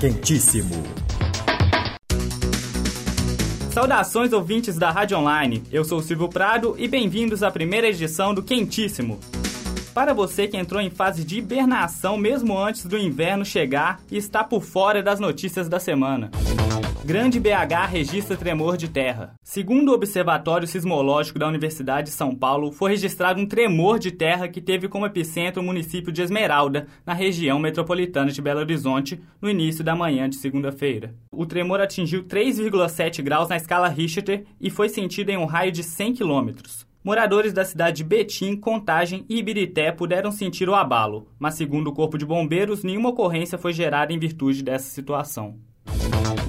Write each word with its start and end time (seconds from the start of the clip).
Quentíssimo. 0.00 0.70
Saudações 3.70 4.32
ouvintes 4.32 4.76
da 4.76 4.90
Rádio 4.90 5.18
Online. 5.18 5.62
Eu 5.70 5.84
sou 5.84 6.02
Silvio 6.02 6.28
Prado 6.28 6.74
e 6.78 6.88
bem-vindos 6.88 7.42
à 7.42 7.50
primeira 7.50 7.88
edição 7.88 8.34
do 8.34 8.42
Quentíssimo. 8.42 9.20
Para 9.92 10.14
você 10.14 10.48
que 10.48 10.56
entrou 10.56 10.80
em 10.80 10.90
fase 10.90 11.24
de 11.24 11.38
hibernação 11.38 12.16
mesmo 12.16 12.56
antes 12.56 12.86
do 12.86 12.96
inverno 12.96 13.44
chegar 13.44 14.00
e 14.10 14.16
está 14.16 14.42
por 14.42 14.62
fora 14.62 15.02
das 15.02 15.20
notícias 15.20 15.68
da 15.68 15.78
semana. 15.78 16.30
Grande 17.02 17.40
BH 17.40 17.86
registra 17.88 18.36
tremor 18.36 18.76
de 18.76 18.86
terra. 18.86 19.34
Segundo 19.42 19.88
o 19.88 19.94
Observatório 19.94 20.68
Sismológico 20.68 21.38
da 21.38 21.48
Universidade 21.48 22.08
de 22.08 22.14
São 22.14 22.34
Paulo, 22.34 22.70
foi 22.70 22.90
registrado 22.90 23.40
um 23.40 23.46
tremor 23.46 23.98
de 23.98 24.10
terra 24.10 24.46
que 24.48 24.60
teve 24.60 24.86
como 24.86 25.06
epicentro 25.06 25.62
o 25.62 25.64
município 25.64 26.12
de 26.12 26.20
Esmeralda, 26.20 26.86
na 27.06 27.14
região 27.14 27.58
metropolitana 27.58 28.30
de 28.30 28.42
Belo 28.42 28.60
Horizonte, 28.60 29.18
no 29.40 29.48
início 29.48 29.82
da 29.82 29.96
manhã 29.96 30.28
de 30.28 30.36
segunda-feira. 30.36 31.14
O 31.32 31.46
tremor 31.46 31.80
atingiu 31.80 32.22
3,7 32.22 33.22
graus 33.22 33.48
na 33.48 33.56
escala 33.56 33.88
Richter 33.88 34.44
e 34.60 34.68
foi 34.68 34.90
sentido 34.90 35.30
em 35.30 35.38
um 35.38 35.46
raio 35.46 35.72
de 35.72 35.82
100 35.82 36.12
quilômetros. 36.12 36.86
Moradores 37.02 37.54
da 37.54 37.64
cidade 37.64 37.98
de 37.98 38.04
Betim, 38.04 38.56
Contagem 38.56 39.24
e 39.26 39.38
Ibirité 39.38 39.90
puderam 39.90 40.30
sentir 40.30 40.68
o 40.68 40.74
abalo, 40.74 41.28
mas 41.38 41.54
segundo 41.54 41.88
o 41.88 41.94
Corpo 41.94 42.18
de 42.18 42.26
Bombeiros, 42.26 42.84
nenhuma 42.84 43.08
ocorrência 43.08 43.56
foi 43.56 43.72
gerada 43.72 44.12
em 44.12 44.18
virtude 44.18 44.62
dessa 44.62 44.90
situação. 44.90 45.69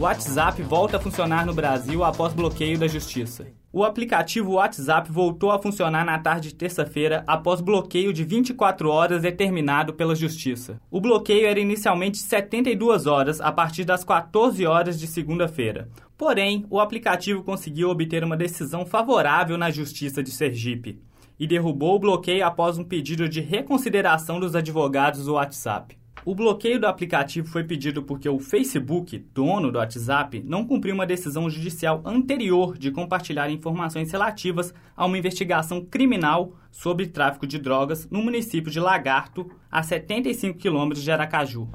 WhatsApp 0.02 0.64
volta 0.64 0.98
a 0.98 1.00
funcionar 1.00 1.46
no 1.46 1.54
Brasil 1.54 2.04
após 2.04 2.34
bloqueio 2.34 2.76
da 2.76 2.88
Justiça. 2.88 3.46
O 3.72 3.84
aplicativo 3.84 4.54
WhatsApp 4.54 5.12
voltou 5.12 5.52
a 5.52 5.60
funcionar 5.62 6.04
na 6.04 6.18
tarde 6.18 6.50
de 6.50 6.56
terça-feira 6.56 7.24
após 7.28 7.62
bloqueio 7.62 8.12
de 8.12 8.24
24 8.24 8.90
horas 8.90 9.22
determinado 9.22 9.94
pela 9.94 10.16
Justiça. 10.16 10.82
O 10.90 11.00
bloqueio 11.00 11.46
era 11.46 11.60
inicialmente 11.60 12.18
de 12.18 12.24
72 12.24 13.06
horas 13.06 13.40
a 13.40 13.52
partir 13.52 13.86
das 13.86 14.04
14 14.04 14.66
horas 14.66 15.00
de 15.00 15.06
segunda-feira. 15.06 15.88
Porém, 16.18 16.66
o 16.72 16.80
aplicativo 16.80 17.44
conseguiu 17.44 17.92
obter 17.92 18.24
uma 18.24 18.36
decisão 18.36 18.88
favorável 18.88 19.56
na 19.56 19.70
Justiça 19.70 20.24
de 20.24 20.32
Sergipe 20.32 21.00
e 21.40 21.46
derrubou 21.46 21.98
o 21.98 22.00
bloqueio 22.00 22.44
após 22.44 22.80
um 22.80 22.84
pedido 22.84 23.30
de 23.30 23.40
reconsideração 23.40 24.40
dos 24.40 24.56
advogados 24.56 25.26
do 25.26 25.34
WhatsApp. 25.34 26.01
O 26.24 26.36
bloqueio 26.36 26.80
do 26.80 26.86
aplicativo 26.86 27.48
foi 27.48 27.64
pedido 27.64 28.04
porque 28.04 28.30
o 28.30 28.40
Facebook, 28.40 29.18
dono 29.34 29.72
do 29.72 29.80
WhatsApp, 29.80 30.44
não 30.46 30.66
cumpriu 30.66 30.94
uma 30.94 31.06
decisão 31.06 31.50
judicial 31.50 32.00
anterior 32.06 32.78
de 32.78 32.92
compartilhar 32.92 33.50
informações 33.50 34.12
relativas 34.12 34.72
a 34.96 35.06
uma 35.06 35.18
investigação 35.18 35.84
criminal 35.84 36.54
sobre 36.70 37.08
tráfico 37.08 37.48
de 37.48 37.58
drogas 37.58 38.08
no 38.10 38.22
município 38.22 38.72
de 38.72 38.80
Lagarto, 38.80 39.50
a 39.70 39.82
75 39.82 40.60
quilômetros 40.60 41.04
de 41.04 41.12
Aracaju. 41.12 41.68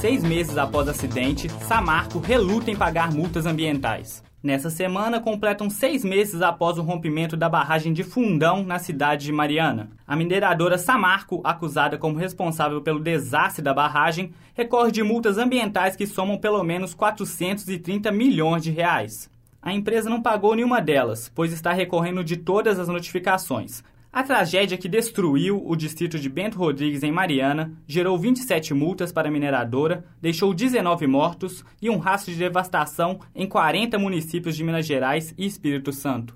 Seis 0.00 0.22
meses 0.24 0.56
após 0.56 0.86
o 0.86 0.90
acidente, 0.90 1.50
Samarco 1.66 2.18
reluta 2.18 2.70
em 2.70 2.76
pagar 2.76 3.12
multas 3.12 3.44
ambientais. 3.44 4.24
Nessa 4.46 4.70
semana, 4.70 5.18
completam 5.18 5.68
seis 5.68 6.04
meses 6.04 6.40
após 6.40 6.78
o 6.78 6.82
rompimento 6.82 7.36
da 7.36 7.48
barragem 7.48 7.92
de 7.92 8.04
Fundão 8.04 8.62
na 8.62 8.78
cidade 8.78 9.24
de 9.24 9.32
Mariana. 9.32 9.90
A 10.06 10.14
mineradora 10.14 10.78
Samarco, 10.78 11.40
acusada 11.42 11.98
como 11.98 12.16
responsável 12.16 12.80
pelo 12.80 13.00
desastre 13.00 13.60
da 13.60 13.74
barragem, 13.74 14.32
recorre 14.54 14.92
de 14.92 15.02
multas 15.02 15.36
ambientais 15.36 15.96
que 15.96 16.06
somam 16.06 16.38
pelo 16.38 16.62
menos 16.62 16.94
430 16.94 18.12
milhões 18.12 18.62
de 18.62 18.70
reais. 18.70 19.28
A 19.60 19.72
empresa 19.72 20.08
não 20.08 20.22
pagou 20.22 20.54
nenhuma 20.54 20.80
delas, 20.80 21.28
pois 21.34 21.52
está 21.52 21.72
recorrendo 21.72 22.22
de 22.22 22.36
todas 22.36 22.78
as 22.78 22.86
notificações, 22.86 23.82
a 24.16 24.22
tragédia 24.22 24.78
que 24.78 24.88
destruiu 24.88 25.62
o 25.62 25.76
distrito 25.76 26.18
de 26.18 26.26
Bento 26.30 26.56
Rodrigues 26.56 27.02
em 27.02 27.12
Mariana 27.12 27.74
gerou 27.86 28.16
27 28.16 28.72
multas 28.72 29.12
para 29.12 29.28
a 29.28 29.30
mineradora, 29.30 30.06
deixou 30.22 30.54
19 30.54 31.06
mortos 31.06 31.62
e 31.82 31.90
um 31.90 31.98
rastro 31.98 32.32
de 32.32 32.38
devastação 32.38 33.20
em 33.34 33.46
40 33.46 33.98
municípios 33.98 34.56
de 34.56 34.64
Minas 34.64 34.86
Gerais 34.86 35.34
e 35.36 35.44
Espírito 35.44 35.92
Santo. 35.92 36.34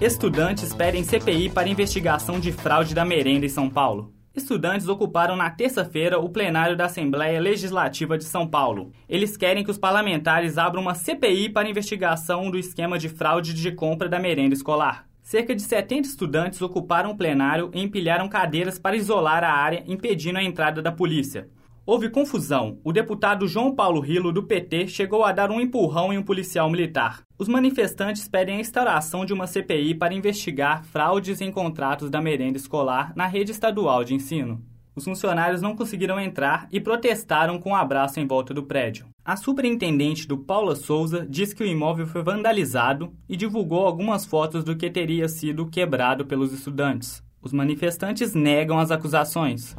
Estudantes 0.00 0.72
pedem 0.72 1.04
CPI 1.04 1.50
para 1.50 1.68
investigação 1.68 2.40
de 2.40 2.52
fraude 2.52 2.94
da 2.94 3.04
merenda 3.04 3.44
em 3.44 3.50
São 3.50 3.68
Paulo. 3.68 4.10
Estudantes 4.34 4.88
ocuparam 4.88 5.36
na 5.36 5.50
terça-feira 5.50 6.18
o 6.18 6.30
plenário 6.30 6.74
da 6.74 6.86
Assembleia 6.86 7.38
Legislativa 7.38 8.16
de 8.16 8.24
São 8.24 8.48
Paulo. 8.48 8.92
Eles 9.06 9.36
querem 9.36 9.62
que 9.62 9.70
os 9.70 9.76
parlamentares 9.76 10.56
abram 10.56 10.80
uma 10.80 10.94
CPI 10.94 11.50
para 11.50 11.68
investigação 11.68 12.50
do 12.50 12.58
esquema 12.58 12.98
de 12.98 13.10
fraude 13.10 13.52
de 13.52 13.70
compra 13.72 14.08
da 14.08 14.18
merenda 14.18 14.54
escolar. 14.54 15.04
Cerca 15.24 15.54
de 15.54 15.62
70 15.62 16.06
estudantes 16.06 16.60
ocuparam 16.60 17.10
o 17.10 17.16
plenário 17.16 17.70
e 17.72 17.80
empilharam 17.80 18.28
cadeiras 18.28 18.78
para 18.78 18.94
isolar 18.94 19.42
a 19.42 19.50
área, 19.50 19.82
impedindo 19.86 20.38
a 20.38 20.42
entrada 20.42 20.82
da 20.82 20.92
polícia. 20.92 21.48
Houve 21.86 22.10
confusão. 22.10 22.78
O 22.84 22.92
deputado 22.92 23.48
João 23.48 23.74
Paulo 23.74 24.00
Rilo, 24.00 24.30
do 24.30 24.42
PT, 24.42 24.86
chegou 24.86 25.24
a 25.24 25.32
dar 25.32 25.50
um 25.50 25.62
empurrão 25.62 26.12
em 26.12 26.18
um 26.18 26.22
policial 26.22 26.68
militar. 26.68 27.22
Os 27.38 27.48
manifestantes 27.48 28.28
pedem 28.28 28.58
a 28.58 28.60
instauração 28.60 29.24
de 29.24 29.32
uma 29.32 29.46
CPI 29.46 29.94
para 29.94 30.12
investigar 30.12 30.84
fraudes 30.84 31.40
em 31.40 31.50
contratos 31.50 32.10
da 32.10 32.20
merenda 32.20 32.58
escolar 32.58 33.14
na 33.16 33.26
rede 33.26 33.50
estadual 33.50 34.04
de 34.04 34.12
ensino 34.12 34.62
os 34.94 35.04
funcionários 35.04 35.62
não 35.62 35.74
conseguiram 35.74 36.20
entrar 36.20 36.68
e 36.70 36.80
protestaram 36.80 37.58
com 37.58 37.70
um 37.70 37.74
abraço 37.74 38.20
em 38.20 38.26
volta 38.26 38.52
do 38.52 38.62
prédio. 38.62 39.06
A 39.24 39.36
superintendente 39.36 40.28
do 40.28 40.36
Paula 40.36 40.76
Souza 40.76 41.26
diz 41.26 41.54
que 41.54 41.62
o 41.62 41.66
imóvel 41.66 42.06
foi 42.06 42.22
vandalizado 42.22 43.12
e 43.28 43.36
divulgou 43.36 43.86
algumas 43.86 44.26
fotos 44.26 44.62
do 44.62 44.76
que 44.76 44.90
teria 44.90 45.28
sido 45.28 45.66
quebrado 45.66 46.26
pelos 46.26 46.52
estudantes. 46.52 47.23
Os 47.44 47.52
manifestantes 47.52 48.34
negam 48.34 48.78
as 48.78 48.90
acusações. 48.90 49.76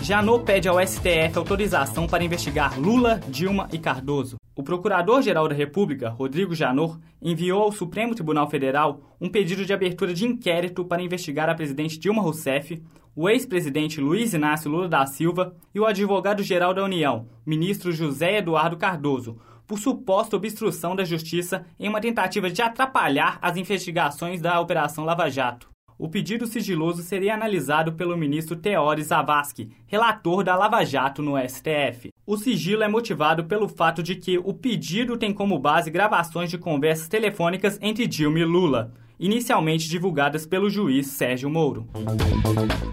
Janot 0.00 0.44
pede 0.44 0.68
ao 0.68 0.78
STF 0.80 1.36
autorização 1.36 2.06
para 2.06 2.22
investigar 2.22 2.78
Lula, 2.78 3.20
Dilma 3.28 3.68
e 3.72 3.78
Cardoso. 3.78 4.36
O 4.54 4.62
Procurador-Geral 4.62 5.48
da 5.48 5.54
República, 5.54 6.08
Rodrigo 6.10 6.54
Janot, 6.54 6.96
enviou 7.20 7.62
ao 7.62 7.72
Supremo 7.72 8.14
Tribunal 8.14 8.48
Federal 8.48 9.00
um 9.20 9.28
pedido 9.28 9.64
de 9.64 9.72
abertura 9.72 10.14
de 10.14 10.24
inquérito 10.24 10.84
para 10.84 11.02
investigar 11.02 11.48
a 11.48 11.54
presidente 11.56 11.98
Dilma 11.98 12.22
Rousseff, 12.22 12.80
o 13.16 13.28
ex-presidente 13.28 14.00
Luiz 14.00 14.32
Inácio 14.32 14.70
Lula 14.70 14.88
da 14.88 15.04
Silva 15.06 15.56
e 15.74 15.80
o 15.80 15.86
advogado-geral 15.86 16.72
da 16.72 16.84
União, 16.84 17.26
ministro 17.44 17.90
José 17.90 18.38
Eduardo 18.38 18.76
Cardoso, 18.76 19.38
por 19.66 19.80
suposta 19.80 20.36
obstrução 20.36 20.94
da 20.94 21.04
justiça 21.04 21.66
em 21.80 21.88
uma 21.88 22.00
tentativa 22.00 22.48
de 22.48 22.62
atrapalhar 22.62 23.38
as 23.42 23.56
investigações 23.56 24.40
da 24.40 24.60
Operação 24.60 25.04
Lava 25.04 25.28
Jato. 25.28 25.68
O 25.98 26.08
pedido 26.08 26.46
sigiloso 26.46 27.02
seria 27.02 27.34
analisado 27.34 27.94
pelo 27.94 28.16
ministro 28.16 28.54
Teori 28.54 29.02
Zavascki, 29.02 29.68
relator 29.86 30.44
da 30.44 30.54
Lava 30.54 30.84
Jato 30.84 31.22
no 31.22 31.36
STF. 31.36 32.12
O 32.24 32.36
sigilo 32.36 32.84
é 32.84 32.88
motivado 32.88 33.44
pelo 33.44 33.68
fato 33.68 34.00
de 34.02 34.14
que 34.14 34.38
o 34.38 34.54
pedido 34.54 35.16
tem 35.16 35.32
como 35.34 35.58
base 35.58 35.90
gravações 35.90 36.50
de 36.50 36.56
conversas 36.56 37.08
telefônicas 37.08 37.78
entre 37.82 38.06
Dilma 38.06 38.38
e 38.38 38.44
Lula 38.44 38.94
inicialmente 39.18 39.88
divulgadas 39.88 40.46
pelo 40.46 40.70
juiz 40.70 41.08
Sérgio 41.08 41.50
Moro. 41.50 41.88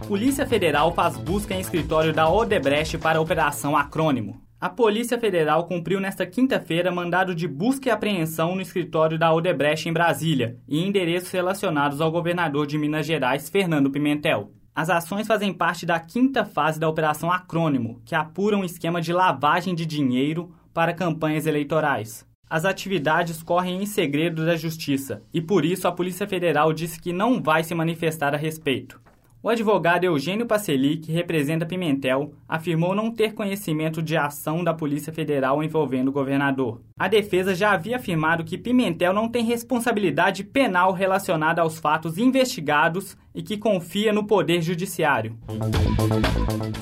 Polícia 0.07 0.47
Federal 0.47 0.93
faz 0.93 1.17
busca 1.17 1.53
em 1.53 1.59
escritório 1.59 2.11
da 2.11 2.27
Odebrecht 2.27 2.97
para 2.97 3.19
a 3.19 3.21
Operação 3.21 3.77
Acrônimo. 3.77 4.44
A 4.59 4.69
Polícia 4.69 5.19
Federal 5.19 5.65
cumpriu 5.65 5.99
nesta 5.99 6.25
quinta-feira 6.25 6.89
mandado 6.89 7.35
de 7.35 7.45
busca 7.45 7.89
e 7.89 7.91
apreensão 7.91 8.55
no 8.55 8.61
escritório 8.61 9.19
da 9.19 9.33
Odebrecht 9.33 9.89
em 9.89 9.93
Brasília 9.93 10.57
e 10.65 10.81
endereços 10.81 11.29
relacionados 11.29 11.99
ao 11.99 12.09
governador 12.09 12.65
de 12.65 12.77
Minas 12.77 13.05
Gerais, 13.05 13.49
Fernando 13.49 13.91
Pimentel. 13.91 14.53
As 14.73 14.89
ações 14.89 15.27
fazem 15.27 15.53
parte 15.53 15.85
da 15.85 15.99
quinta 15.99 16.45
fase 16.45 16.79
da 16.79 16.87
Operação 16.87 17.29
Acrônimo, 17.29 18.01
que 18.05 18.15
apura 18.15 18.57
um 18.57 18.63
esquema 18.63 19.01
de 19.01 19.11
lavagem 19.11 19.75
de 19.75 19.85
dinheiro 19.85 20.49
para 20.73 20.93
campanhas 20.93 21.45
eleitorais. 21.45 22.25
As 22.49 22.63
atividades 22.63 23.43
correm 23.43 23.83
em 23.83 23.85
segredo 23.85 24.45
da 24.45 24.55
Justiça 24.55 25.21
e 25.33 25.41
por 25.41 25.65
isso 25.65 25.85
a 25.85 25.91
Polícia 25.91 26.27
Federal 26.27 26.71
disse 26.71 26.99
que 26.99 27.11
não 27.11 27.43
vai 27.43 27.63
se 27.63 27.75
manifestar 27.75 28.33
a 28.33 28.37
respeito. 28.37 29.04
O 29.45 29.49
advogado 29.49 30.05
Eugênio 30.05 30.47
Paceli, 30.47 30.97
que 30.97 31.11
representa 31.11 31.67
Pimentel, 31.67 32.33
afirmou 32.49 32.95
não 32.95 33.11
ter 33.11 33.35
conhecimento 33.35 34.01
de 34.01 34.17
ação 34.17 34.63
da 34.63 34.73
Polícia 34.73 35.13
Federal 35.13 35.63
envolvendo 35.63 36.07
o 36.07 36.11
governador. 36.11 36.81
A 36.97 37.07
defesa 37.07 37.53
já 37.53 37.73
havia 37.73 37.97
afirmado 37.97 38.43
que 38.43 38.57
Pimentel 38.57 39.13
não 39.13 39.29
tem 39.29 39.45
responsabilidade 39.45 40.43
penal 40.43 40.93
relacionada 40.93 41.61
aos 41.61 41.77
fatos 41.77 42.17
investigados 42.17 43.15
e 43.35 43.43
que 43.43 43.55
confia 43.55 44.11
no 44.11 44.25
Poder 44.25 44.63
Judiciário. 44.63 45.37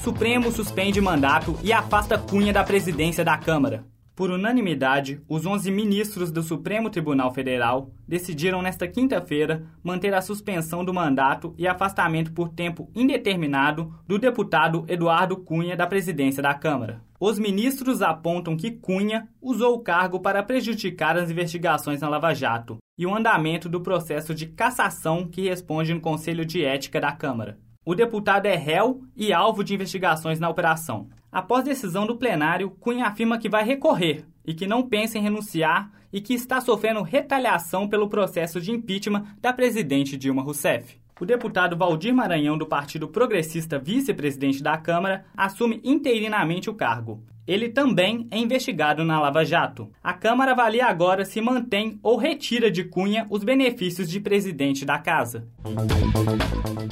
Supremo 0.02 0.50
suspende 0.50 1.02
mandato 1.02 1.60
e 1.62 1.74
afasta 1.74 2.18
Cunha 2.18 2.54
da 2.54 2.64
presidência 2.64 3.26
da 3.26 3.38
Câmara. 3.38 3.84
Por 4.16 4.30
unanimidade, 4.30 5.20
os 5.28 5.44
11 5.44 5.72
ministros 5.72 6.32
do 6.32 6.44
Supremo 6.44 6.88
Tribunal 6.92 7.34
Federal 7.34 7.90
decidiram 8.08 8.62
nesta 8.62 8.88
quinta-feira 8.88 9.66
manter 9.84 10.14
a 10.14 10.22
suspensão 10.22 10.86
do 10.86 10.94
mandato 10.94 11.56
e 11.58 11.68
afastamento 11.68 12.32
por 12.32 12.50
tempo 12.50 12.92
indeterminado 12.94 13.92
do 14.08 14.20
deputado 14.20 14.86
Eduardo 14.88 15.38
Cunha 15.38 15.76
da 15.76 15.88
presidência 15.88 16.44
da 16.44 16.54
Câmara. 16.54 17.02
Os 17.20 17.40
ministros 17.40 18.04
apontam 18.04 18.56
que 18.56 18.70
Cunha 18.70 19.28
usou 19.42 19.74
o 19.74 19.80
cargo 19.80 20.20
para 20.20 20.44
prejudicar 20.44 21.18
as 21.18 21.32
investigações 21.32 22.02
na 22.02 22.10
Lava 22.10 22.36
Jato 22.36 22.78
e 22.96 23.08
o 23.08 23.16
andamento 23.16 23.68
do 23.68 23.82
processo 23.82 24.36
de 24.36 24.46
cassação 24.46 25.28
que 25.28 25.50
responde 25.50 25.92
no 25.92 26.02
Conselho 26.02 26.46
de 26.46 26.64
Ética 26.64 27.02
da 27.02 27.12
Câmara. 27.12 27.58
O 27.86 27.94
deputado 27.94 28.46
é 28.46 28.56
réu 28.56 29.02
e 29.16 29.34
alvo 29.34 29.64
de 29.64 29.74
investigações 29.74 30.40
na 30.40 30.50
operação. 30.50 31.10
Após 31.30 31.66
decisão 31.66 32.08
do 32.08 32.16
plenário, 32.16 32.70
Cunha 32.70 33.08
afirma 33.08 33.38
que 33.38 33.50
vai 33.50 33.66
recorrer 33.66 34.24
e 34.46 34.54
que 34.54 34.66
não 34.66 34.88
pensa 34.88 35.18
em 35.18 35.22
renunciar 35.22 35.92
e 36.12 36.22
que 36.22 36.34
está 36.34 36.62
sofrendo 36.62 37.02
retaliação 37.02 37.88
pelo 37.88 38.08
processo 38.08 38.62
de 38.62 38.72
impeachment 38.72 39.26
da 39.42 39.52
presidente 39.52 40.16
Dilma 40.16 40.44
Rousseff. 40.44 40.98
O 41.20 41.26
deputado 41.26 41.76
Valdir 41.76 42.14
Maranhão, 42.14 42.58
do 42.58 42.66
Partido 42.66 43.08
Progressista, 43.08 43.78
vice-presidente 43.80 44.64
da 44.64 44.78
Câmara, 44.78 45.26
assume 45.36 45.82
interinamente 45.84 46.70
o 46.70 46.74
cargo. 46.74 47.24
Ele 47.46 47.70
também 47.70 48.28
é 48.32 48.38
investigado 48.38 49.04
na 49.04 49.20
Lava 49.20 49.44
Jato. 49.44 49.92
A 50.02 50.14
Câmara 50.14 50.52
avalia 50.52 50.86
agora 50.86 51.26
se 51.26 51.42
mantém 51.42 52.00
ou 52.02 52.18
retira 52.18 52.72
de 52.72 52.84
Cunha 52.84 53.28
os 53.30 53.44
benefícios 53.44 54.10
de 54.10 54.20
presidente 54.20 54.86
da 54.86 54.98
casa. 54.98 55.48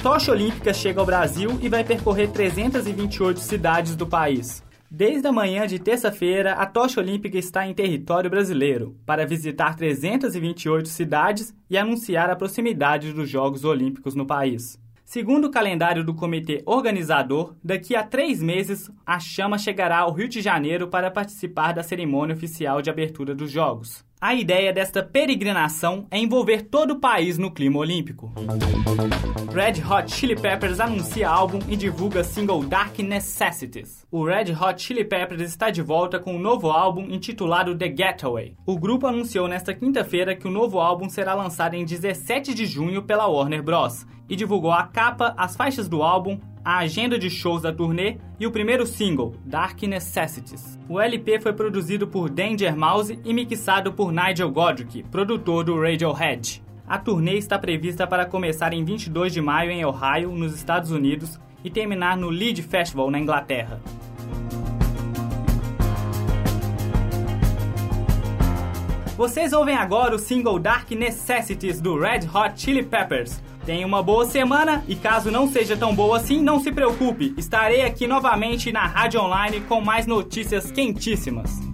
Tocha 0.02 0.32
Olímpica 0.32 0.74
chega 0.74 1.00
ao 1.00 1.06
Brasil 1.06 1.58
e 1.62 1.68
vai 1.68 1.82
percorrer 1.82 2.30
328 2.30 3.40
cidades 3.40 3.96
do 3.96 4.06
país. 4.06 4.62
Desde 4.94 5.26
a 5.26 5.32
manhã 5.32 5.66
de 5.66 5.78
terça-feira, 5.78 6.52
a 6.52 6.66
tocha 6.66 7.00
olímpica 7.00 7.38
está 7.38 7.66
em 7.66 7.72
território 7.72 8.28
brasileiro 8.28 8.94
para 9.06 9.26
visitar 9.26 9.74
328 9.74 10.86
cidades 10.86 11.54
e 11.70 11.78
anunciar 11.78 12.28
a 12.28 12.36
proximidade 12.36 13.10
dos 13.10 13.26
Jogos 13.26 13.64
Olímpicos 13.64 14.14
no 14.14 14.26
país. 14.26 14.78
Segundo 15.12 15.44
o 15.44 15.50
calendário 15.50 16.02
do 16.02 16.14
comitê 16.14 16.62
organizador, 16.64 17.54
daqui 17.62 17.94
a 17.94 18.02
três 18.02 18.40
meses 18.40 18.90
a 19.04 19.20
chama 19.20 19.58
chegará 19.58 19.98
ao 19.98 20.10
Rio 20.10 20.26
de 20.26 20.40
Janeiro 20.40 20.88
para 20.88 21.10
participar 21.10 21.72
da 21.72 21.82
cerimônia 21.82 22.34
oficial 22.34 22.80
de 22.80 22.88
abertura 22.88 23.34
dos 23.34 23.50
Jogos. 23.50 24.02
A 24.18 24.34
ideia 24.34 24.72
desta 24.72 25.02
peregrinação 25.02 26.06
é 26.10 26.16
envolver 26.16 26.62
todo 26.62 26.92
o 26.92 26.98
país 27.00 27.36
no 27.36 27.50
clima 27.50 27.78
olímpico. 27.78 28.32
Red 29.52 29.82
Hot 29.84 30.10
Chili 30.10 30.34
Peppers 30.34 30.80
anuncia 30.80 31.28
álbum 31.28 31.58
e 31.68 31.76
divulga 31.76 32.24
single 32.24 32.62
Dark 32.62 32.98
Necessities. 33.00 34.06
O 34.10 34.24
Red 34.24 34.52
Hot 34.52 34.80
Chili 34.80 35.04
Peppers 35.04 35.42
está 35.42 35.68
de 35.68 35.82
volta 35.82 36.18
com 36.18 36.36
um 36.36 36.38
novo 36.38 36.70
álbum 36.70 37.02
intitulado 37.10 37.76
The 37.76 37.94
Getaway. 37.94 38.56
O 38.64 38.78
grupo 38.78 39.06
anunciou 39.06 39.46
nesta 39.46 39.74
quinta-feira 39.74 40.34
que 40.34 40.48
o 40.48 40.50
novo 40.50 40.80
álbum 40.80 41.10
será 41.10 41.34
lançado 41.34 41.74
em 41.74 41.84
17 41.84 42.54
de 42.54 42.64
junho 42.64 43.02
pela 43.02 43.26
Warner 43.26 43.62
Bros. 43.62 44.06
E 44.32 44.36
divulgou 44.36 44.72
a 44.72 44.84
capa, 44.84 45.34
as 45.36 45.54
faixas 45.54 45.90
do 45.90 46.02
álbum, 46.02 46.40
a 46.64 46.78
agenda 46.78 47.18
de 47.18 47.28
shows 47.28 47.60
da 47.60 47.70
turnê 47.70 48.16
e 48.40 48.46
o 48.46 48.50
primeiro 48.50 48.86
single, 48.86 49.34
Dark 49.44 49.82
Necessities. 49.82 50.78
O 50.88 50.98
LP 50.98 51.38
foi 51.38 51.52
produzido 51.52 52.08
por 52.08 52.30
Danger 52.30 52.74
Mouse 52.74 53.20
e 53.22 53.34
mixado 53.34 53.92
por 53.92 54.10
Nigel 54.10 54.50
Godrich, 54.50 55.02
produtor 55.10 55.64
do 55.64 55.78
Radiohead. 55.78 56.62
A 56.88 56.98
turnê 56.98 57.36
está 57.36 57.58
prevista 57.58 58.06
para 58.06 58.24
começar 58.24 58.72
em 58.72 58.82
22 58.82 59.34
de 59.34 59.42
maio 59.42 59.70
em 59.70 59.84
Ohio, 59.84 60.32
nos 60.32 60.54
Estados 60.54 60.90
Unidos, 60.90 61.38
e 61.62 61.68
terminar 61.68 62.16
no 62.16 62.30
Lead 62.30 62.62
Festival 62.62 63.10
na 63.10 63.18
Inglaterra. 63.18 63.82
Vocês 69.14 69.52
ouvem 69.52 69.76
agora 69.76 70.16
o 70.16 70.18
single 70.18 70.58
Dark 70.58 70.90
Necessities 70.90 71.82
do 71.82 72.00
Red 72.00 72.20
Hot 72.34 72.58
Chili 72.58 72.82
Peppers. 72.82 73.42
Tenha 73.64 73.86
uma 73.86 74.02
boa 74.02 74.26
semana 74.26 74.84
e 74.88 74.96
caso 74.96 75.30
não 75.30 75.48
seja 75.48 75.76
tão 75.76 75.94
boa 75.94 76.16
assim, 76.16 76.40
não 76.40 76.58
se 76.58 76.72
preocupe. 76.72 77.32
Estarei 77.36 77.82
aqui 77.82 78.06
novamente 78.06 78.72
na 78.72 78.86
Rádio 78.86 79.20
Online 79.20 79.60
com 79.62 79.80
mais 79.80 80.06
notícias 80.06 80.70
quentíssimas. 80.72 81.71